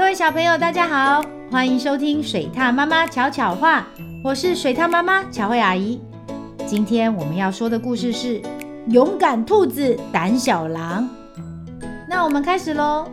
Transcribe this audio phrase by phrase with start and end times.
[0.00, 3.84] 各位小朋友，大家好，欢迎收听水獭妈妈巧巧话，
[4.24, 6.00] 我是水獭妈妈巧慧阿姨。
[6.66, 8.40] 今天我们要说的故事是
[8.88, 11.06] 勇敢兔子，胆小狼。
[12.08, 13.10] 那我们开始喽。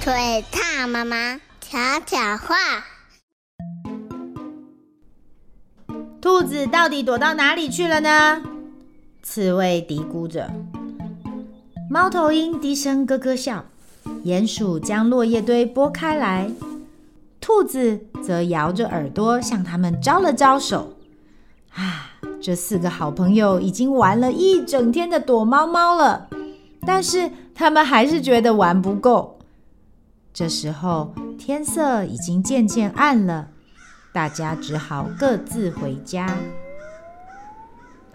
[0.00, 2.54] 水獭妈妈巧巧话，
[6.20, 8.40] 兔子到底躲到哪里去了呢？
[9.30, 10.50] 刺猬嘀咕着，
[11.90, 13.66] 猫头鹰低声咯咯笑，
[14.24, 16.50] 鼹鼠将落叶堆拨开来，
[17.38, 20.94] 兔子则摇着耳朵向他们招了招手。
[21.74, 26.30] 啊，这四个好朋友已经玩了一整天的躲猫猫了，
[26.86, 29.40] 但是他们还是觉得玩不够。
[30.32, 33.48] 这时候天色已经渐渐暗了，
[34.10, 36.34] 大家只好各自回家。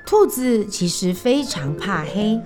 [0.05, 2.39] 兔子其实非常怕黑，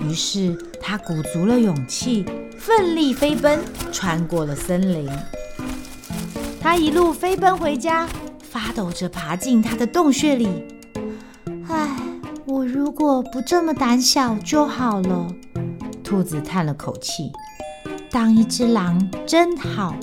[0.00, 2.24] 于是它鼓足了勇气，
[2.56, 3.60] 奋力飞奔，
[3.92, 5.08] 穿过了森林。
[6.60, 8.08] 它一路飞奔回家，
[8.42, 10.48] 发抖着爬进它的洞穴里。
[11.68, 11.96] 唉，
[12.46, 15.26] 我如果不这么胆小就好了。
[16.04, 17.30] 兔子叹了口气。
[18.10, 19.96] 当一只狼真好，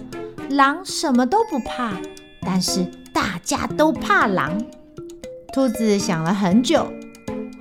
[0.49, 1.93] 狼什么都不怕，
[2.41, 4.61] 但是大家都怕狼。
[5.53, 6.87] 兔子想了很久，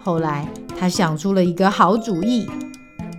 [0.00, 0.46] 后来
[0.78, 2.48] 他想出了一个好主意。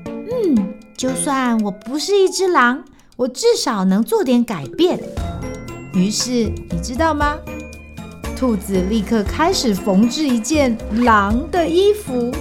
[0.05, 2.83] 嗯，就算我不是一只狼，
[3.17, 4.99] 我至少能做点改变。
[5.94, 7.38] 于是你知道吗？
[8.38, 12.31] 兔子立刻开始缝制一件狼的衣服。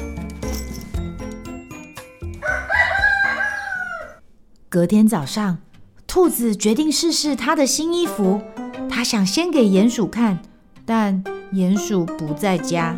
[4.69, 5.59] 隔天早上，
[6.07, 8.41] 兔子决定试试它的新衣服。
[8.89, 10.39] 它想先给鼹鼠看，
[10.85, 12.97] 但鼹鼠不在家。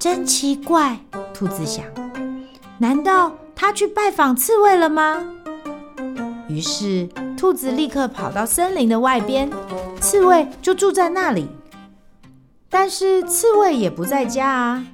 [0.00, 0.98] 真奇怪，
[1.34, 1.84] 兔子想，
[2.78, 5.22] 难道它去拜访刺猬了吗？
[6.48, 7.06] 于是，
[7.36, 9.50] 兔子立刻跑到森林的外边，
[10.00, 11.46] 刺猬就住在那里。
[12.70, 14.86] 但是刺猬也不在家啊！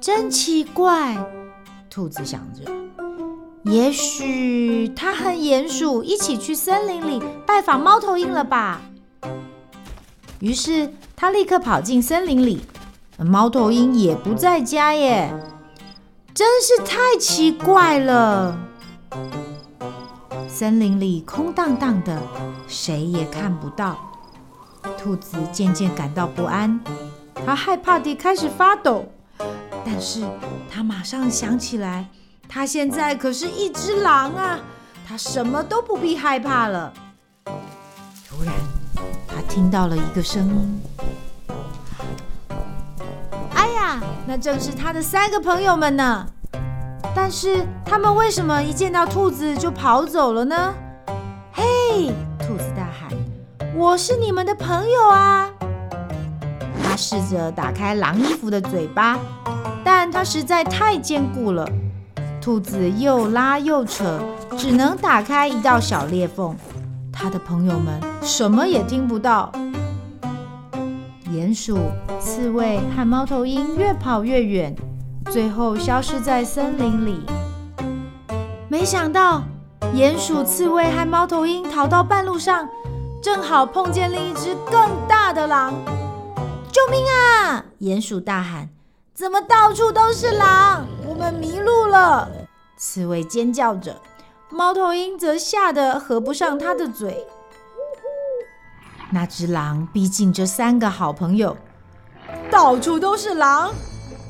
[0.00, 1.16] 真奇怪，
[1.90, 2.70] 兔子想着。
[3.64, 8.80] 也许他和鼹鼠一起去森林里拜访猫头鹰了吧？
[10.38, 12.60] 于是他立刻跑进森林里，
[13.24, 15.30] 猫头鹰也不在家耶，
[16.32, 18.58] 真是太奇怪了。
[20.48, 22.20] 森林里空荡荡的，
[22.66, 23.98] 谁也看不到。
[24.96, 26.80] 兔子渐渐感到不安，
[27.46, 29.04] 它害怕地开始发抖，
[29.84, 30.24] 但是
[30.70, 32.08] 它马上想起来。
[32.48, 34.58] 他现在可是一只狼啊！
[35.06, 36.92] 他什么都不必害怕了。
[37.44, 38.52] 突然，
[39.28, 40.80] 他听到了一个声音
[43.74, 46.26] ：“呀，那正是他的三个朋友们呢！
[47.14, 50.74] 但是他们为什么一见到兔子就跑走了呢
[51.52, 53.10] ？”“嘿！”兔子大喊
[53.74, 55.50] ，“我是你们的朋友啊！”
[56.82, 59.18] 他试着打开狼衣服的嘴巴，
[59.84, 61.68] 但它实在太坚固了。
[62.40, 64.18] 兔子又拉又扯，
[64.56, 66.56] 只能打开一道小裂缝。
[67.12, 69.52] 他的朋友们什么也听不到。
[71.30, 71.78] 鼹鼠、
[72.18, 74.74] 刺猬和猫头鹰越跑越远，
[75.30, 77.20] 最后消失在森林里。
[78.68, 79.44] 没想到，
[79.94, 82.68] 鼹鼠、刺猬和猫头鹰逃到半路上，
[83.22, 85.72] 正好碰见另一只更大的狼。
[86.72, 87.64] 救命啊！
[87.78, 88.68] 鼹鼠大喊。
[89.14, 90.84] 怎么到处都是狼？
[91.06, 92.28] 我们迷路了！
[92.76, 93.94] 刺猬尖叫着，
[94.50, 97.24] 猫头鹰则吓得合不上它的嘴。
[99.12, 101.56] 那只狼逼近这三个好朋友，
[102.50, 103.72] 到处都是狼！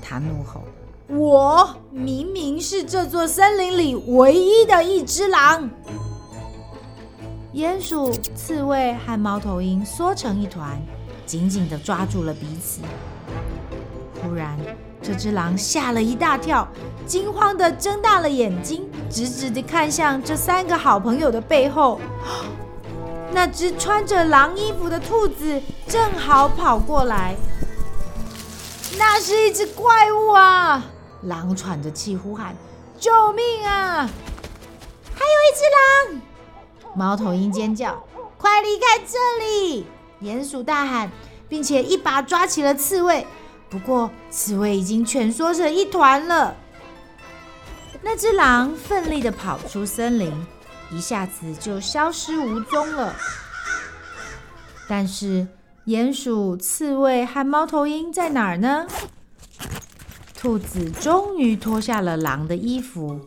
[0.02, 0.62] 他怒吼
[1.08, 5.68] ：“我明明是这座森林里唯一的一只狼！”
[7.52, 10.80] 鼹鼠、刺猬和猫头鹰缩成一团，
[11.26, 12.80] 紧紧地抓住了彼此。
[14.22, 14.58] 突然，
[15.02, 16.66] 这只狼吓了一大跳，
[17.06, 22.00] 惊慌地睁大了眼睛，直直地看向这三个好朋友的背后。
[23.32, 27.36] 那只穿着狼衣服的兔子正好跑过来。
[28.98, 30.84] 那是一只怪物啊！
[31.22, 32.56] 狼喘着气呼喊
[32.98, 34.08] ：“救命啊！”
[35.14, 36.20] 还有一只狼！
[36.94, 38.02] 猫头鹰尖叫
[38.36, 39.86] ：“快离开这里！”
[40.20, 41.10] 鼹鼠大喊，
[41.48, 43.26] 并且一把抓起了刺猬。
[43.68, 46.56] 不过，刺猬已经蜷缩成一团了。
[48.02, 50.32] 那只狼奋力地跑出森林，
[50.90, 53.14] 一下子就消失无踪了。
[54.88, 55.46] 但是，
[55.86, 58.86] 鼹鼠、刺猬和猫头鹰在哪儿呢？
[60.36, 63.20] 兔子终于脱下了狼的衣服，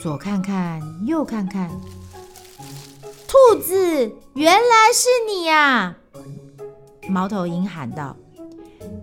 [0.00, 1.70] 左看看，右看看。
[3.26, 5.96] 兔子，原来是你呀！
[7.08, 8.16] 猫头鹰喊道。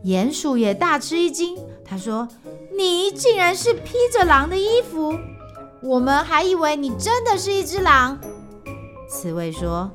[0.03, 2.27] 鼹鼠也大吃一惊，他说
[2.75, 5.17] ：“你竟然是披着狼的衣服，
[5.83, 8.19] 我们还以为你真的是一只狼。”
[9.09, 9.91] 刺猬说：“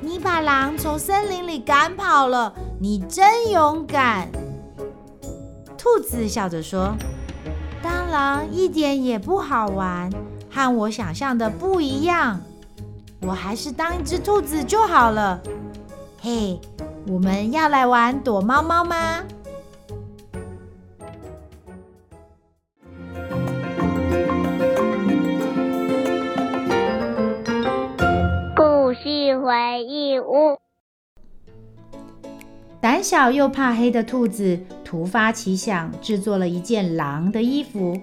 [0.00, 4.28] 你把狼从森林里赶跑了，你真勇敢。”
[5.76, 6.94] 兔子笑着说
[7.82, 10.10] ：“当狼一点也不好玩，
[10.50, 12.40] 和我想象的不一样。
[13.20, 15.40] 我还是当一只兔子就好了。”
[16.20, 16.60] 嘿，
[17.06, 19.22] 我们要来玩躲猫猫吗？
[32.80, 37.98] 胆小又怕黑的兔子突发奇想，制作了一件狼的衣服。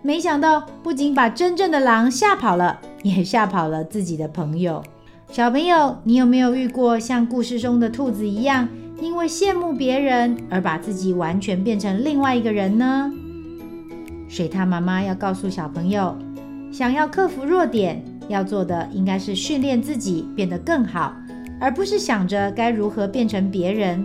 [0.00, 4.82] 没想到，不仅把真正的狼吓跑了，也吓跑了自己的朋友。
[5.30, 8.68] 小朋友，你有没有遇过像故事中的兔子一样，
[9.00, 13.10] 因为羡慕别人而把自己完全变成另外一个人呢？
[14.28, 16.16] 水獭妈妈要告诉小朋友，
[16.72, 18.04] 想要克服弱点。
[18.28, 21.12] 要做的应该是训练自己变得更好，
[21.62, 24.04] 而不是想着该如何变成别人。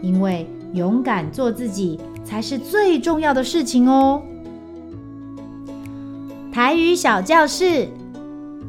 [0.00, 4.22] 因为勇敢做自己才是最重要的事情哦。
[6.52, 7.88] 台语小教室，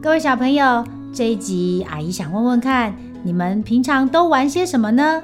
[0.02, 0.84] 各位小朋友，
[1.14, 5.22] 这一集阿姨想问问看，你们平常都玩些什么呢？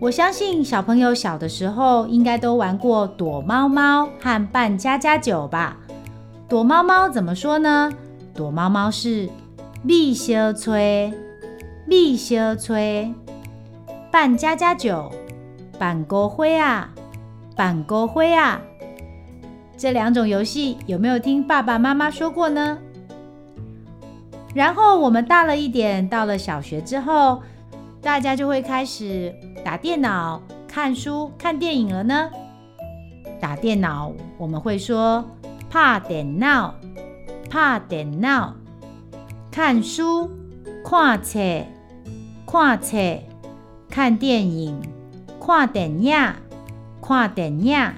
[0.00, 5.76] 我相信小朋友小的时候应该都玩过躲猫猫和扮家家酒吧。
[6.48, 7.92] 躲猫猫怎么说呢？
[8.32, 9.28] 躲猫猫是
[9.86, 11.12] 必修催，
[11.86, 13.12] 蜜小吹，
[14.10, 15.10] 扮家家酒，
[15.78, 16.88] 扮孤花仔，
[17.56, 18.60] 扮孤花仔。
[19.76, 22.78] 这两种游戏有没有听爸爸妈妈说过呢？
[24.54, 27.42] 然后我们大了一点，到了小学之后，
[28.00, 29.34] 大家就会开始
[29.64, 32.30] 打电脑、看书、看电影了呢。
[33.40, 35.24] 打电脑我们会说
[35.70, 36.74] 怕电脑。
[37.50, 38.54] 怕电脑、
[39.50, 40.30] 看书、
[40.84, 41.38] 看册、
[42.46, 42.96] 看册、
[43.88, 44.80] 看电影、
[45.40, 46.34] 看电影、
[47.00, 47.92] 看电影。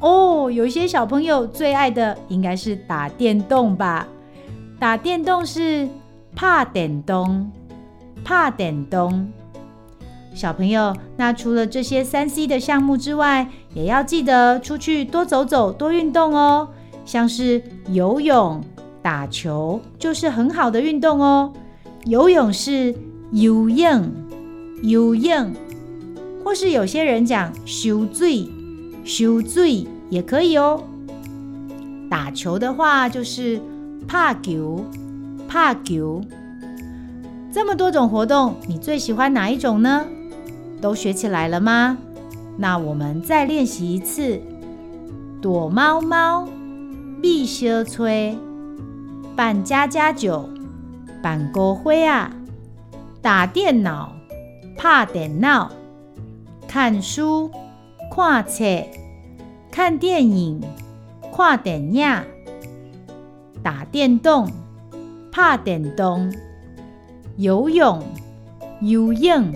[0.00, 4.08] 哦，有些小朋友最爱的应该是打电动吧？
[4.78, 5.88] 打电动是
[6.34, 7.50] 怕电动、
[8.24, 9.30] 怕电动。
[10.34, 16.68] 小朋友，那除了这些三 C 的项目之外，也要记得出去多走走、多运动哦，
[17.04, 18.62] 像是游泳。
[19.02, 21.52] 打球就是很好的运动哦。
[22.06, 22.94] 游泳是
[23.32, 24.08] 游泳，
[24.80, 25.52] 游泳，
[26.44, 28.48] 或是有些人讲修水，
[29.04, 30.84] 修水也可以哦。
[32.08, 33.60] 打球的话就是
[34.06, 34.84] 怕球，
[35.48, 36.22] 怕球。
[37.52, 40.04] 这么多种活动，你最喜欢哪一种呢？
[40.80, 41.98] 都学起来了吗？
[42.56, 44.40] 那我们再练习一次：
[45.42, 46.46] 躲猫猫，
[47.20, 48.38] 蜜小吹。
[49.34, 50.48] 扮家家酒，
[51.26, 52.30] 扮孤花仔，
[53.20, 54.12] 打电脑，
[54.76, 55.72] 拍电脑，
[56.68, 57.50] 看书，
[58.14, 58.64] 看册，
[59.68, 60.62] 看电影，
[61.36, 62.22] 看电影，
[63.60, 64.48] 打电动，
[65.32, 66.32] 拍电动，
[67.36, 68.04] 游泳，
[68.80, 69.52] 游泳，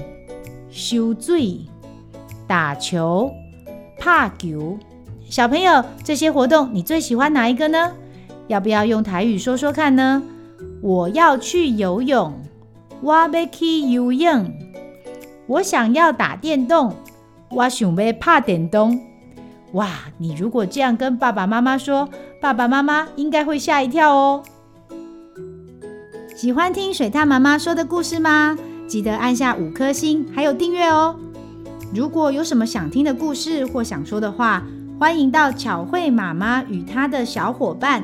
[0.91, 1.61] 游水，
[2.49, 3.31] 打球，
[3.97, 4.77] 拍球。
[5.29, 7.93] 小朋友，这些活动你最喜欢哪一个呢？
[8.49, 10.21] 要不要用台语说说看呢？
[10.83, 12.33] 我要去游泳，
[13.03, 14.51] 我要去游泳。
[15.47, 16.95] 我想要打电动，
[17.51, 18.99] 我想要拍电动。
[19.73, 22.09] 哇，你如果这样跟爸爸妈妈说，
[22.41, 24.43] 爸爸妈妈应该会吓一跳哦。
[26.35, 28.57] 喜欢听水獭妈妈说的故事吗？
[28.89, 31.15] 记得按下五颗星，还有订阅哦。
[31.95, 34.65] 如果有什么想听的故事或想说的话，
[34.99, 38.03] 欢迎到巧慧妈妈与她的小伙伴。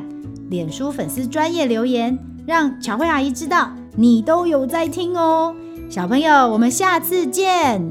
[0.50, 5.52] 脸书粉丝专业留言，让巧慧阿姨知道你都有在听哦。
[5.90, 7.82] 小朋友，我们下次见。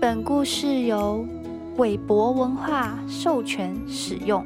[0.00, 1.24] 本故事由
[1.76, 4.44] 韦博文化授权使用。